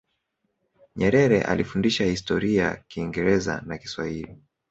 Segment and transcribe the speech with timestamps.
[0.95, 4.37] nyerere alifundisha historia kingereza na kiswahili